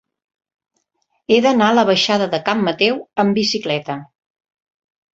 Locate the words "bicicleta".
3.43-4.03